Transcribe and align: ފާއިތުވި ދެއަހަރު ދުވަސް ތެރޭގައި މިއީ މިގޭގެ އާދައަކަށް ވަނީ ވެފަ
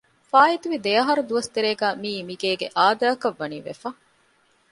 ފާއިތުވި 0.29 0.77
ދެއަހަރު 0.85 1.21
ދުވަސް 1.29 1.51
ތެރޭގައި 1.55 1.95
މިއީ 2.01 2.19
މިގޭގެ 2.29 2.67
އާދައަކަށް 2.77 3.37
ވަނީ 3.39 3.57
ވެފަ 3.67 3.89